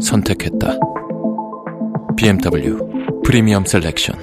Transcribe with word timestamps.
선택했다. 0.00 0.78
BMW 2.16 2.76
프리미엄 3.24 3.64
셀렉션 3.64 4.18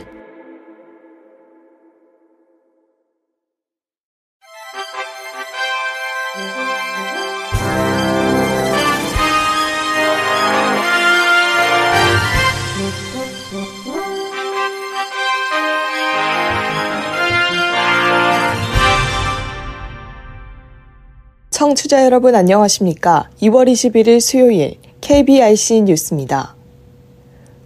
청취자 21.50 22.06
여러분 22.06 22.36
안녕하십니까? 22.36 23.32
2월 23.42 23.68
21일 23.68 24.20
수요일 24.20 24.87
KBIC 25.08 25.84
뉴스입니다. 25.84 26.58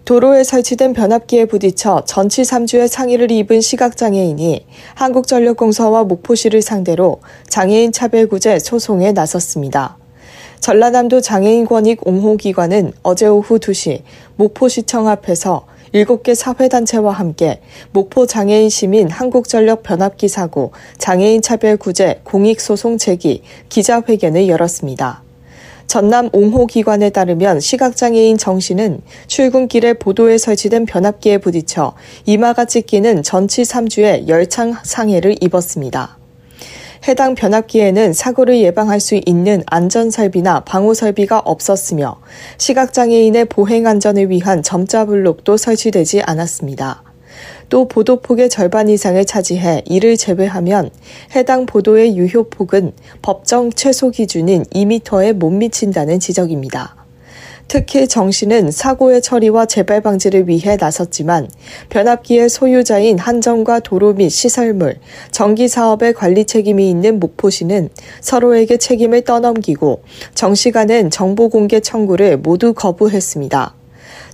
도로에 0.06 0.44
설치된 0.44 0.94
변압기에 0.94 1.46
부딪혀 1.46 2.04
전치 2.06 2.44
3주의 2.44 2.88
상해를 2.88 3.32
입은 3.32 3.62
시각장애인이 3.62 4.68
한국전력공사와 4.94 6.04
목포시를 6.04 6.62
상대로 6.62 7.20
장애인 7.50 7.94
차별구제 7.94 8.60
소송에 8.60 9.12
나섰습니다. 9.14 9.98
전라남도 10.60 11.22
장애인 11.22 11.66
권익 11.66 12.06
옹호기관은 12.08 12.94
어제 13.02 13.26
오후 13.26 13.58
2시 13.58 14.04
목포시청 14.36 15.08
앞에서 15.08 15.66
7개 15.96 16.36
사회단체와 16.36 17.12
함께 17.12 17.60
목포 17.92 18.28
장애인 18.28 18.70
시민 18.70 19.10
한국전력 19.10 19.82
변압기 19.82 20.28
사고 20.28 20.74
장애인 21.00 21.42
차별 21.42 21.78
구제 21.78 22.22
공익소송 22.24 23.00
제기 23.00 23.42
기자회견을 23.70 24.48
열었습니다. 24.48 25.24
전남 25.92 26.30
옹호기관에 26.32 27.10
따르면 27.10 27.60
시각장애인 27.60 28.38
정 28.38 28.62
씨는 28.62 29.02
출근길에 29.28 29.96
보도에 29.96 30.38
설치된 30.38 30.86
변압기에 30.86 31.40
부딪혀 31.40 31.96
이마가 32.26 32.64
찢기는 32.64 33.24
전치 33.24 33.64
3주의 33.64 34.30
열창 34.30 34.74
상해를 34.84 35.36
입었습니다. 35.42 36.18
해당 37.10 37.36
변압기에는 37.36 38.14
사고를 38.14 38.62
예방할 38.62 39.02
수 39.02 39.20
있는 39.26 39.64
안전설비나 39.66 40.62
방호설비가 40.62 41.40
없었으며 41.40 42.22
시각장애인의 42.58 43.44
보행 43.50 43.86
안전을 43.86 44.30
위한 44.30 44.64
점자 44.64 45.04
블록도 45.04 45.58
설치되지 45.58 46.22
않았습니다. 46.22 47.11
또 47.72 47.88
보도폭의 47.88 48.50
절반 48.50 48.90
이상을 48.90 49.24
차지해 49.24 49.84
이를 49.86 50.18
제외하면 50.18 50.92
해당 51.34 51.66
보도의 51.66 52.18
유효폭은 52.18 52.92
법정 53.22 53.72
최소 53.72 54.12
기준인 54.12 54.66
2m에 54.66 55.32
못 55.32 55.52
미친다는 55.52 56.20
지적입니다. 56.20 56.98
특히 57.70 58.10
정 58.10 58.30
씨는 58.30 58.72
사고의 58.72 59.22
처리와 59.22 59.68
재발 59.68 60.02
방지를 60.02 60.50
위해 60.50 60.76
나섰지만 60.78 61.48
변압기의 61.88 62.50
소유자인 62.50 63.18
한정과 63.18 63.80
도로 63.80 64.16
및 64.16 64.28
시설물, 64.28 64.98
전기 65.32 65.70
사업의 65.70 66.14
관리 66.14 66.44
책임이 66.44 66.90
있는 66.90 67.22
목포시는 67.22 67.88
서로에게 68.20 68.76
책임을 68.76 69.22
떠넘기고 69.22 70.04
정 70.36 70.56
씨가는 70.56 71.10
정보 71.10 71.48
공개 71.48 71.80
청구를 71.80 72.40
모두 72.40 72.74
거부했습니다. 72.74 73.81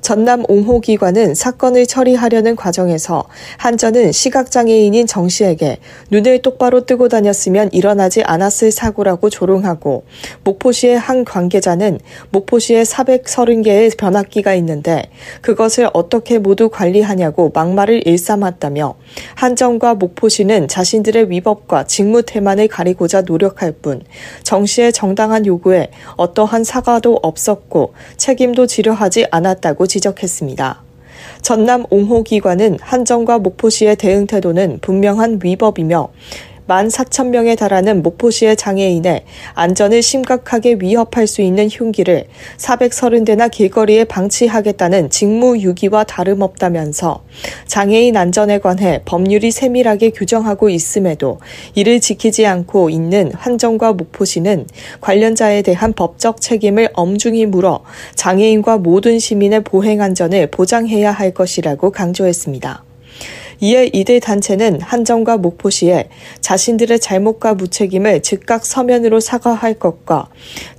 전남 0.08 0.46
옹호 0.48 0.80
기관은 0.80 1.36
사건을 1.36 1.86
처리하려는 1.86 2.56
과정에서 2.56 3.26
한전은 3.58 4.14
시각장애인인 4.14 5.06
정 5.06 5.28
씨에게 5.28 5.80
눈을 6.12 6.42
똑바로 6.42 6.86
뜨고 6.86 7.10
다녔으면 7.10 7.72
일어나지 7.74 8.24
않았을 8.24 8.72
사고라고 8.72 9.30
조롱하고 9.30 10.06
목포시의 10.46 10.98
한 10.98 11.26
관계자는 11.26 12.00
목포시에 12.30 12.84
430개의 12.84 13.98
변압기가 13.98 14.54
있는데 14.54 15.10
그것을 15.42 15.90
어떻게 15.92 16.40
모두 16.40 16.70
관리하냐고 16.70 17.52
막말을 17.54 18.08
일삼았다며 18.08 18.96
한전과 19.36 19.96
목포시는 19.96 20.70
자신들의 20.70 21.32
위법과 21.32 21.84
직무 21.84 22.22
태만을 22.22 22.70
가리고자 22.70 23.24
노력할 23.24 23.74
뿐 23.74 24.04
정 24.44 24.66
씨의 24.66 24.94
정당한 24.94 25.46
요구에 25.46 25.90
어떠한 26.16 26.64
사과도 26.64 27.20
없었고 27.22 27.94
책임도 28.16 28.68
지려하지 28.68 29.28
않았다고 29.32 29.86
지 29.86 29.97
적했습니다. 30.00 30.84
전남 31.42 31.86
옹호기관은 31.90 32.78
한정과 32.82 33.40
목포시의 33.40 33.96
대응 33.96 34.28
태도는 34.28 34.80
분명한 34.82 35.40
위법이며 35.44 36.10
14,000명에 36.68 37.58
달하는 37.58 38.04
목포시의 38.04 38.56
장애인의 38.56 39.24
안전을 39.54 40.02
심각하게 40.02 40.78
위협할 40.80 41.28
수 41.28 41.42
있는 41.42 41.70
흉기를 41.70 42.26
430대나 42.58 43.50
길거리에 43.50 44.04
방치하겠다는 44.06 45.10
직무유기와 45.10 46.04
다름없다면서 46.04 47.24
장애인 47.68 48.18
안전에 48.18 48.60
관해 48.60 49.02
법률이 49.06 49.52
세밀하게 49.52 50.12
규정하고 50.12 50.70
있음에도 50.70 51.40
이를 51.76 52.00
지키지 52.00 52.46
않고 52.46 52.90
있는 52.90 53.32
한정과 53.34 53.94
목포시는 53.94 54.68
관련자에 55.02 55.62
대한 55.62 55.94
법적 55.94 56.42
책임을 56.42 56.90
엄중히 56.94 57.46
물어 57.46 57.84
장애인과 58.16 58.80
모든 58.80 59.20
시민의 59.20 59.64
보행 59.64 60.02
안전을 60.02 60.48
보장해야 60.48 61.12
할 61.12 61.32
것이라고 61.32 61.92
강조했습니다. 61.92 62.87
이에 63.60 63.90
이들 63.92 64.20
단체는 64.20 64.82
한정과 64.82 65.38
목포시에 65.38 66.10
자신들의 66.42 67.00
잘못과 67.00 67.56
무책임을 67.56 68.22
즉각 68.22 68.66
서면으로 68.66 69.20
사과할 69.20 69.74
것과 69.76 70.30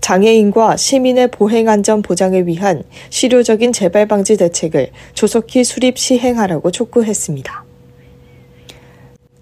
장애인과 0.01 0.77
시민의 0.77 1.31
보행 1.31 1.69
안전 1.69 2.03
보장을 2.03 2.47
위한 2.47 2.85
실효적인 3.11 3.73
재발 3.73 4.07
방지 4.07 4.37
대책을 4.37 4.91
조속히 5.15 5.65
수립 5.65 5.99
시행하라고 5.99 6.71
촉구했습니다. 6.71 7.65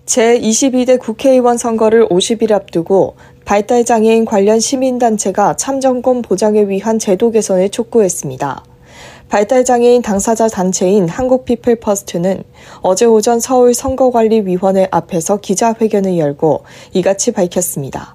제22대 0.06 0.98
국회의원 0.98 1.58
선거를 1.58 2.08
50일 2.08 2.52
앞두고 2.52 3.16
발달장애인 3.44 4.24
관련 4.24 4.60
시민단체가 4.60 5.56
참정권 5.56 6.22
보장을 6.22 6.68
위한 6.68 6.98
제도 6.98 7.30
개선을 7.30 7.70
촉구했습니다. 7.70 8.64
발달장애인 9.28 10.02
당사자 10.02 10.46
단체인 10.48 11.08
한국피플퍼스트는 11.08 12.44
어제 12.82 13.06
오전 13.06 13.40
서울 13.40 13.74
선거관리위원회 13.74 14.86
앞에서 14.90 15.38
기자회견을 15.38 16.16
열고 16.16 16.62
이같이 16.94 17.32
밝혔습니다. 17.32 18.14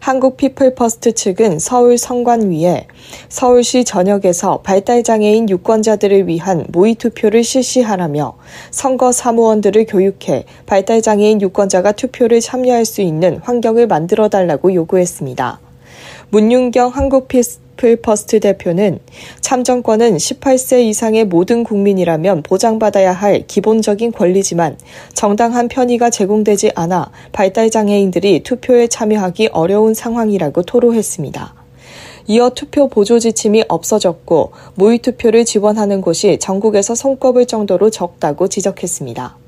한국피플퍼스트 0.00 1.12
측은 1.12 1.58
서울 1.58 1.96
선관위에 1.96 2.86
서울시 3.28 3.84
전역에서 3.84 4.60
발달장애인 4.62 5.48
유권자들을 5.48 6.26
위한 6.26 6.66
모의투표를 6.70 7.44
실시하라며 7.44 8.34
선거 8.72 9.12
사무원들을 9.12 9.86
교육해 9.86 10.44
발달장애인 10.66 11.40
유권자가 11.40 11.92
투표를 11.92 12.40
참여할 12.40 12.84
수 12.84 13.00
있는 13.00 13.38
환경을 13.38 13.86
만들어 13.86 14.28
달라고 14.28 14.74
요구했습니다. 14.74 15.60
문윤경 16.30 16.88
한국피스 16.88 17.61
피플퍼스트 17.82 18.38
대표는 18.38 19.00
참정권은 19.40 20.16
18세 20.16 20.84
이상의 20.84 21.24
모든 21.24 21.64
국민이라면 21.64 22.44
보장받아야 22.44 23.12
할 23.12 23.44
기본적인 23.48 24.12
권리지만 24.12 24.78
정당한 25.14 25.66
편의가 25.66 26.08
제공되지 26.08 26.70
않아 26.76 27.10
발달 27.32 27.70
장애인들이 27.70 28.44
투표에 28.44 28.86
참여하기 28.86 29.48
어려운 29.52 29.94
상황이라고 29.94 30.62
토로했습니다. 30.62 31.54
이어 32.28 32.50
투표 32.50 32.88
보조 32.88 33.18
지침이 33.18 33.64
없어졌고 33.68 34.52
모의 34.76 34.98
투표를 34.98 35.44
지원하는 35.44 36.00
곳이 36.00 36.38
전국에서 36.38 36.94
손꼽을 36.94 37.46
정도로 37.46 37.90
적다고 37.90 38.46
지적했습니다. 38.46 39.41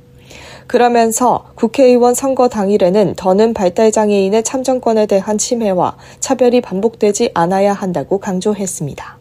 그러면서 0.67 1.47
국회의원 1.55 2.15
선거 2.15 2.49
당일에는 2.49 3.15
더는 3.17 3.55
발달장애인의 3.55 4.43
참정권에 4.43 5.07
대한 5.07 5.39
침해와 5.39 5.97
차별이 6.21 6.61
반복되지 6.61 7.31
않아야 7.35 7.73
한다고 7.73 8.19
강조했습니다. 8.19 9.19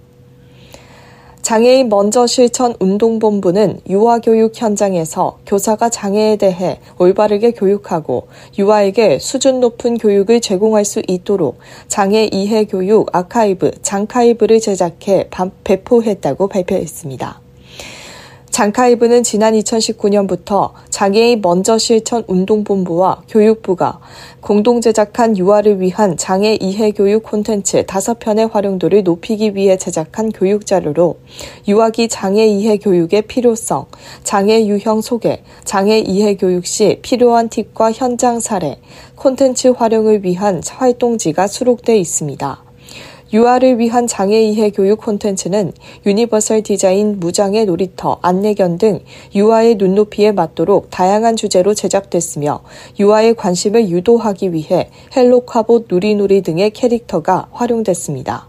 장애인 1.44 1.90
먼저 1.90 2.26
실천 2.26 2.74
운동본부는 2.80 3.82
유아교육 3.90 4.54
현장에서 4.56 5.40
교사가 5.46 5.90
장애에 5.90 6.38
대해 6.38 6.80
올바르게 6.98 7.52
교육하고 7.52 8.28
유아에게 8.58 9.20
수준 9.20 9.60
높은 9.60 9.98
교육을 9.98 10.40
제공할 10.40 10.86
수 10.86 11.02
있도록 11.06 11.58
장애 11.90 12.30
이해 12.32 12.64
교육 12.64 13.14
아카이브, 13.14 13.72
장카이브를 13.82 14.62
제작해 14.62 15.28
배포했다고 15.66 16.48
발표했습니다. 16.48 17.43
장카이브는 18.54 19.24
지난 19.24 19.56
2019년부터 19.56 20.74
장애인 20.92 21.42
먼저 21.42 21.80
실천 21.80 22.24
운동본부와 22.28 23.24
교육부가 23.28 24.00
공동 24.42 24.80
제작한 24.80 25.36
유아를 25.36 25.82
위한 25.82 26.18
장애 26.18 26.54
이해 26.62 26.92
교육 26.92 27.24
콘텐츠 27.24 27.84
5편의 27.84 28.52
활용도를 28.52 29.02
높이기 29.02 29.56
위해 29.56 29.76
제작한 29.76 30.32
교육 30.32 30.68
자료로 30.68 31.18
유아기 31.68 32.08
장애 32.08 32.46
이해 32.46 32.78
교육의 32.78 33.24
필요성, 33.24 33.88
장애 34.24 34.68
유형 34.68 35.02
소개, 35.02 35.42
장애 35.66 35.98
이해 35.98 36.36
교육 36.36 36.68
시 36.68 37.00
필요한 37.02 37.50
팁과 37.50 37.92
현장 37.92 38.40
사례, 38.40 38.80
콘텐츠 39.16 39.70
활용을 39.70 40.24
위한 40.24 40.62
활동지가 40.64 41.48
수록돼 41.48 41.98
있습니다. 41.98 42.73
유아를 43.34 43.80
위한 43.80 44.06
장애 44.06 44.40
이해 44.40 44.70
교육 44.70 45.02
콘텐츠는 45.02 45.74
유니버설 46.06 46.62
디자인 46.62 47.20
무장애 47.20 47.66
놀이터, 47.66 48.20
안내견 48.22 48.78
등 48.78 49.00
유아의 49.34 49.76
눈높이에 49.76 50.32
맞도록 50.32 50.92
다양한 50.92 51.36
주제로 51.36 51.74
제작됐으며 51.74 52.62
유아의 53.00 53.34
관심을 53.34 53.90
유도하기 53.90 54.54
위해 54.54 54.92
헬로카봇 55.16 55.88
누리누리 55.90 56.44
등의 56.44 56.70
캐릭터가 56.72 57.48
활용됐습니다. 57.52 58.48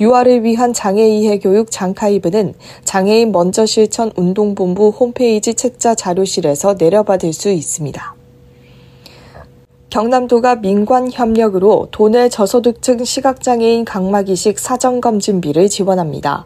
유아를 0.00 0.42
위한 0.42 0.72
장애 0.72 1.08
이해 1.08 1.38
교육 1.38 1.70
장카이브는 1.70 2.54
장애인 2.82 3.30
먼저 3.30 3.66
실천 3.66 4.10
운동본부 4.16 4.88
홈페이지 4.88 5.54
책자 5.54 5.94
자료실에서 5.94 6.74
내려받을 6.74 7.32
수 7.32 7.50
있습니다. 7.50 8.17
경남도가 9.90 10.56
민관 10.56 11.10
협력으로 11.10 11.88
도내 11.90 12.28
저소득층 12.28 13.02
시각장애인 13.04 13.86
각막이식 13.86 14.58
사전검진비를 14.58 15.70
지원합니다. 15.70 16.44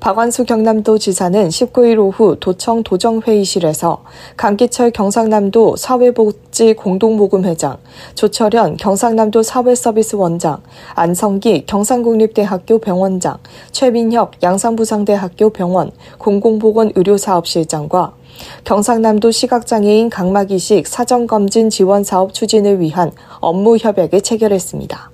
박완수 0.00 0.46
경남도 0.46 0.96
지사는 0.96 1.48
19일 1.48 1.98
오후 1.98 2.36
도청 2.40 2.82
도정회의실에서 2.82 4.02
강기철 4.38 4.92
경상남도 4.92 5.76
사회복지 5.76 6.72
공동모금회장, 6.72 7.76
조철현 8.14 8.78
경상남도 8.78 9.42
사회서비스 9.42 10.16
원장, 10.16 10.62
안성기 10.94 11.66
경상국립대학교 11.66 12.78
병원장, 12.78 13.36
최민혁 13.72 14.42
양산부상대학교 14.42 15.50
병원 15.50 15.90
공공보건의료사업실장과 16.16 18.14
경상남도 18.64 19.30
시각장애인 19.30 20.10
각막이식 20.10 20.86
사정검진 20.86 21.70
지원 21.70 22.04
사업 22.04 22.34
추진을 22.34 22.80
위한 22.80 23.12
업무 23.40 23.76
협약을 23.76 24.20
체결했습니다. 24.20 25.10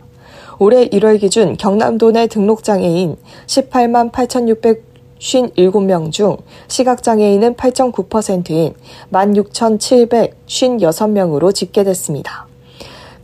올해 0.59 0.89
1월 0.89 1.21
기준 1.21 1.57
경남도 1.57 2.11
내 2.13 2.27
등록장애인 2.27 3.17
18만 3.47 4.11
8,657명 4.11 6.11
중 6.13 6.37
시각장애인은 6.69 7.55
8.9%인 7.55 8.75
16,756명으로 9.13 11.55
집계됐습니다. 11.55 12.47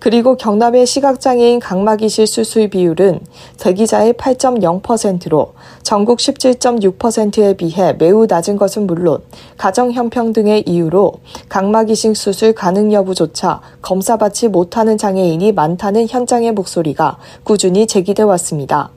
그리고 0.03 0.37
경남의 0.37 0.85
시각장애인 0.85 1.61
각막이실 1.61 2.27
수술 2.27 2.67
비율은 2.67 3.21
대기자의 3.57 4.15
8.0%로 4.15 5.53
전국 5.85 6.19
17.6%에 6.19 7.55
비해 7.55 7.93
매우 7.93 8.27
낮은 8.27 8.57
것은 8.57 8.89
물론 8.89 9.23
가정 9.57 9.93
형평 9.93 10.33
등의 10.33 10.65
이유로 10.67 11.13
각막이식 11.49 12.17
수술 12.17 12.53
가능 12.53 12.93
여부조차 12.93 13.61
검사받지 13.81 14.49
못하는 14.49 14.99
장애인이 14.99 15.53
많다는 15.53 16.09
현장의 16.09 16.51
목소리가 16.51 17.19
꾸준히 17.45 17.87
제기돼 17.87 18.25
왔습니다. 18.25 18.91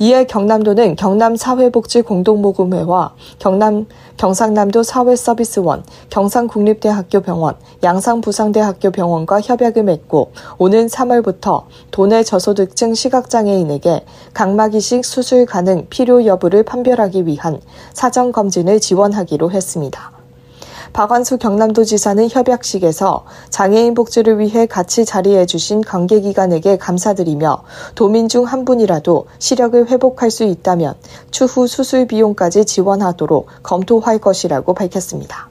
이에 0.00 0.24
경남도는 0.24 0.94
경남 0.94 1.34
사회복지 1.34 2.02
공동모금회와 2.02 3.14
경남 3.40 3.86
경상남도 4.16 4.82
사회서비스원, 4.82 5.84
경상국립대학교 6.10 7.20
병원, 7.20 7.54
양상부상대학교 7.82 8.90
병원과 8.90 9.40
협약을 9.40 9.84
맺고 9.84 10.32
오는 10.58 10.86
3월부터 10.86 11.64
도내 11.90 12.22
저소득층 12.24 12.94
시각장애인에게 12.94 14.04
각막이식 14.34 15.04
수술 15.04 15.46
가능 15.46 15.86
필요 15.88 16.26
여부를 16.26 16.64
판별하기 16.64 17.26
위한 17.26 17.60
사정검진을 17.92 18.80
지원하기로 18.80 19.50
했습니다. 19.50 20.17
박완수 20.92 21.38
경남도지사는 21.38 22.28
협약식에서 22.28 23.24
장애인 23.50 23.94
복지를 23.94 24.38
위해 24.40 24.66
같이 24.66 25.04
자리해 25.04 25.46
주신 25.46 25.80
관계기관에게 25.82 26.78
감사드리며 26.78 27.62
도민 27.94 28.28
중 28.28 28.48
한 28.48 28.64
분이라도 28.64 29.26
시력을 29.38 29.90
회복할 29.90 30.30
수 30.30 30.44
있다면 30.44 30.94
추후 31.30 31.66
수술 31.66 32.06
비용까지 32.06 32.64
지원하도록 32.64 33.46
검토할 33.62 34.18
것이라고 34.18 34.72
밝혔습니다. 34.74 35.48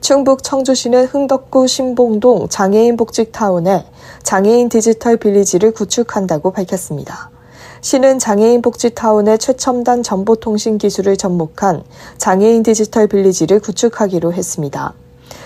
충북 0.00 0.42
청주시는 0.42 1.06
흥덕구 1.06 1.68
신봉동 1.68 2.48
장애인 2.48 2.96
복지타운에 2.96 3.84
장애인 4.22 4.68
디지털 4.70 5.16
빌리지를 5.16 5.72
구축한다고 5.72 6.50
밝혔습니다. 6.50 7.30
시는 7.80 8.18
장애인 8.18 8.60
복지타운의 8.62 9.38
최첨단 9.38 10.02
정보통신 10.02 10.78
기술을 10.78 11.16
접목한 11.16 11.84
장애인 12.18 12.64
디지털 12.64 13.06
빌리지를 13.06 13.60
구축하기로 13.60 14.32
했습니다. 14.32 14.94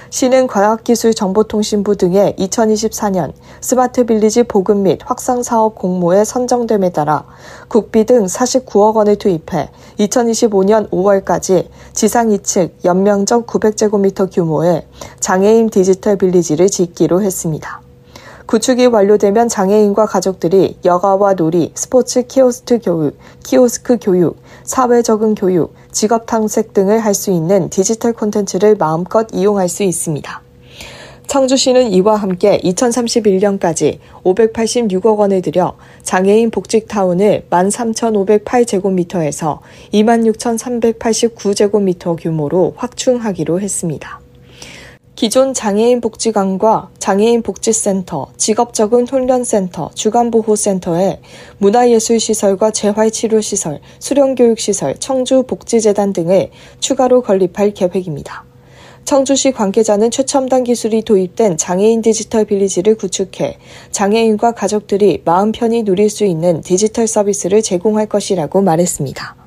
시는 0.09 0.47
과학기술정보통신부 0.47 1.97
등의 1.97 2.35
2024년 2.39 3.33
스마트 3.61 4.05
빌리지 4.05 4.45
보급 4.45 4.79
및 4.79 5.01
확산 5.05 5.43
사업 5.43 5.75
공모에 5.75 6.25
선정됨에 6.25 6.91
따라 6.91 7.25
국비 7.69 8.05
등 8.05 8.25
49억 8.25 8.95
원을 8.97 9.17
투입해 9.17 9.71
2025년 9.99 10.91
5월까지 10.91 11.69
지상 11.93 12.29
2층 12.29 12.71
연면적 12.85 13.47
900제곱미터 13.47 14.33
규모의 14.33 14.87
장애인 15.21 15.71
디지털 15.71 16.17
빌리지를 16.17 16.69
짓기로 16.69 17.23
했습니다. 17.23 17.82
구축이 18.47 18.87
완료되면 18.87 19.49
장애인과 19.49 20.07
가족들이 20.07 20.79
여가와 20.85 21.35
놀이, 21.35 21.71
스포츠 21.75 22.27
키오스크 22.27 22.81
교육, 22.81 23.17
키오스크 23.45 23.99
교육, 24.01 24.41
사회 24.65 25.03
적응 25.03 25.35
교육, 25.35 25.75
직업 25.91 26.25
탐색 26.27 26.73
등을 26.73 27.01
할 27.01 27.13
수 27.15 27.31
있는 27.31 27.69
디지털 27.69 28.15
콘텐츠를 28.15 28.75
마음껏 28.77 29.27
이용할 29.33 29.69
수 29.69 29.83
있습니다. 29.83 30.41
청주시는 31.27 31.93
이와 31.93 32.17
함께 32.17 32.59
2031년까지 32.65 33.99
586억 34.25 35.19
원을 35.19 35.43
들여 35.43 35.77
장애인 36.03 36.51
복직타운을 36.51 37.47
13,508제곱미터에서 37.51 39.59
26,389제곱미터 39.93 42.17
규모로 42.21 42.73
확충하기로 42.77 43.61
했습니다. 43.61 44.22
기존 45.23 45.55
장애인 45.55 46.01
복지관과 46.01 46.91
장애인 46.99 47.43
복지센터, 47.43 48.33
직업적응 48.37 49.05
훈련센터, 49.05 49.93
주간보호센터에 49.95 51.21
문화예술시설과 51.59 52.73
재활치료시설, 52.73 53.79
수련교육시설, 54.01 54.97
청주복지재단 54.99 56.13
등을 56.13 56.51
추가로 56.81 57.23
건립할 57.23 57.73
계획입니다. 57.73 58.45
청주시 59.05 59.53
관계자는 59.53 60.11
최첨단 60.11 60.65
기술이 60.65 61.03
도입된 61.03 61.57
장애인 61.57 62.03
디지털 62.03 62.45
빌리지를 62.45 62.97
구축해 62.97 63.59
장애인과 63.93 64.55
가족들이 64.55 65.23
마음 65.25 65.53
편히 65.53 65.85
누릴 65.85 66.11
수 66.11 66.25
있는 66.25 66.63
디지털 66.63 67.07
서비스를 67.07 67.63
제공할 67.63 68.07
것이라고 68.07 68.61
말했습니다. 68.61 69.42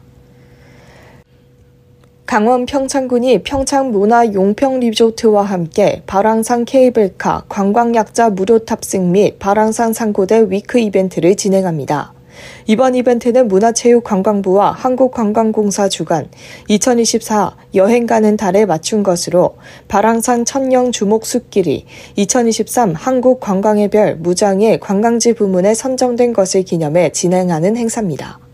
강원 2.26 2.66
평창군이 2.66 3.44
평창 3.44 3.92
문화 3.92 4.34
용평 4.34 4.80
리조트와 4.80 5.44
함께 5.44 6.02
발왕산 6.08 6.66
케이블카 6.66 7.44
관광약자 7.48 8.32
무료 8.32 8.58
탑승 8.58 9.12
및 9.12 9.38
발왕산 9.38 9.94
상고대 9.94 10.48
위크 10.50 10.80
이벤트를 10.80 11.36
진행합니다. 11.36 12.14
이번 12.66 12.96
이벤트는 12.96 13.48
문화체육관광부와 13.48 14.72
한국관광공사 14.72 15.88
주관 15.88 16.28
2024 16.68 17.56
여행 17.76 18.08
가는 18.08 18.36
달에 18.36 18.66
맞춘 18.66 19.04
것으로 19.04 19.58
발왕산 19.88 20.46
천령 20.46 20.92
주목 20.92 21.28
숲길이 21.28 21.86
2023 22.16 22.96
한국관광의 22.96 23.90
별 23.90 24.16
무장의 24.16 24.80
관광지 24.80 25.34
부문에 25.34 25.76
선정된 25.76 26.34
것을 26.34 26.64
기념해 26.64 27.12
진행하는 27.12 27.78
행사입니다. 27.78 28.45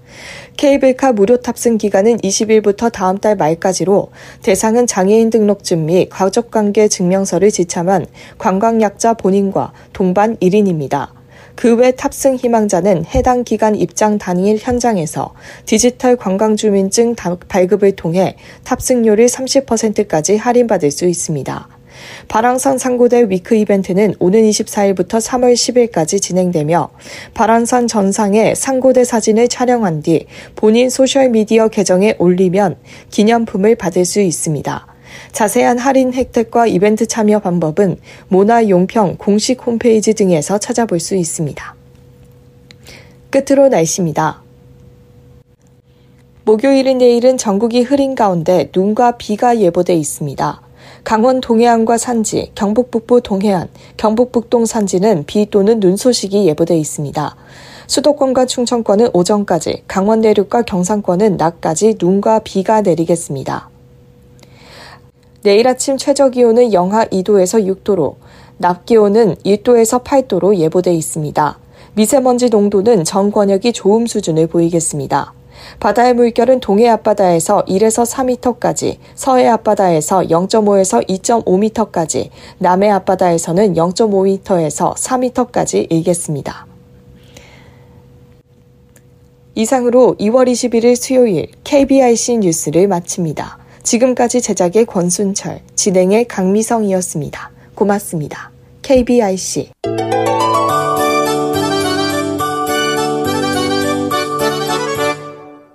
케이블카 0.58 1.14
무료 1.14 1.38
탑승 1.38 1.78
기간은 1.78 2.18
20일부터 2.18 2.92
다음 2.92 3.18
달 3.18 3.36
말까지로 3.36 4.10
대상은 4.42 4.88
장애인 4.88 5.30
등록증 5.30 5.86
및 5.86 6.10
가족관계 6.10 6.88
증명서를 6.88 7.52
지참한 7.52 8.06
관광약자 8.38 9.16
본인과 9.16 9.74
동반 9.94 10.38
1인입니다. 10.38 11.10
그 11.56 11.76
외 11.76 11.92
탑승 11.92 12.36
희망자는 12.36 13.06
해당 13.14 13.44
기간 13.44 13.76
입장 13.76 14.18
당일 14.18 14.58
현장에서 14.60 15.34
디지털 15.66 16.16
관광주민증 16.16 17.16
발급을 17.48 17.96
통해 17.96 18.36
탑승료를 18.64 19.26
30%까지 19.28 20.38
할인받을 20.38 20.92
수 20.92 21.06
있습니다. 21.06 21.81
바랑산 22.28 22.78
상고대 22.78 23.28
위크 23.30 23.56
이벤트는 23.56 24.16
오는 24.20 24.42
24일부터 24.42 25.20
3월 25.20 25.54
10일까지 25.54 26.22
진행되며 26.22 26.90
바랑산 27.34 27.88
전상에 27.88 28.56
상고대 28.56 29.04
사진을 29.04 29.48
촬영한 29.48 30.02
뒤 30.02 30.26
본인 30.56 30.90
소셜미디어 30.90 31.70
계정에 31.70 32.16
올리면 32.20 32.78
기념품을 33.10 33.76
받을 33.76 34.06
수 34.06 34.22
있습니다. 34.22 34.88
자세한 35.32 35.78
할인 35.78 36.14
혜택과 36.14 36.68
이벤트 36.68 37.06
참여 37.06 37.40
방법은 37.40 37.98
모나 38.28 38.68
용평 38.68 39.18
공식 39.18 39.66
홈페이지 39.66 40.14
등에서 40.14 40.58
찾아볼 40.58 41.00
수 41.00 41.16
있습니다. 41.16 41.76
끝으로 43.30 43.70
날씨입니다. 43.70 44.42
목요일인 46.44 46.98
내일은 46.98 47.38
전국이 47.38 47.82
흐린 47.82 48.16
가운데 48.16 48.70
눈과 48.76 49.18
비가 49.18 49.58
예보돼 49.58 49.94
있습니다. 49.94 50.62
강원 51.04 51.42
동해안과 51.42 51.98
산지, 51.98 52.52
경북 52.54 52.92
북부 52.92 53.22
동해안, 53.22 53.68
경북 53.98 54.32
북동 54.32 54.66
산지는 54.66 55.26
비 55.26 55.50
또는 55.50 55.80
눈 55.80 55.98
소식이 55.98 56.46
예보돼 56.48 56.78
있습니다. 56.78 57.36
수도권과 57.88 58.46
충청권은 58.46 59.10
오전까지, 59.14 59.84
강원 59.88 60.22
내륙과 60.22 60.62
경상권은 60.62 61.38
낮까지 61.38 61.96
눈과 62.00 62.40
비가 62.40 62.82
내리겠습니다. 62.82 63.70
내일 65.44 65.68
아침 65.68 65.98
최저 65.98 66.30
기온은 66.30 66.72
영하 66.72 67.06
2도에서 67.06 67.66
6도로, 67.66 68.16
낮 68.58 68.86
기온은 68.86 69.36
1도에서 69.44 70.04
8도로 70.04 70.56
예보돼 70.56 70.94
있습니다. 70.94 71.58
미세먼지 71.96 72.50
농도는 72.50 73.04
전 73.04 73.32
권역이 73.32 73.74
좋음 73.74 74.06
수준을 74.06 74.48
보이겠습니다. 74.48 75.34
바다의 75.80 76.14
물결은 76.14 76.60
동해 76.60 76.88
앞바다에서 76.90 77.66
1에서 77.66 78.06
4m까지, 78.06 78.98
서해 79.16 79.48
앞바다에서 79.48 80.22
0.5에서 80.22 81.08
2.5m까지, 81.08 82.30
남해 82.60 82.90
앞바다에서는 82.90 83.74
0.5m에서 83.74 84.96
4m까지 84.96 85.92
일겠습니다. 85.92 86.68
이상으로 89.56 90.16
2월 90.20 90.50
21일 90.50 90.96
수요일 90.96 91.48
KBIC 91.64 92.38
뉴스를 92.38 92.88
마칩니다. 92.88 93.60
지금까지 93.84 94.42
제작의 94.42 94.86
권순철, 94.86 95.60
진행의 95.76 96.28
강미성이었습니다. 96.28 97.52
고맙습니다. 97.76 98.52
KBIC 98.82 99.72